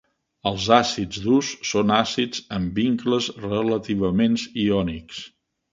Els 0.51 0.63
àcids 0.77 1.19
durs 1.25 1.51
són 1.73 1.93
àcids 1.99 2.41
amb 2.59 2.75
vincles 2.81 3.29
relativament 3.45 4.43
iònics. 4.67 5.27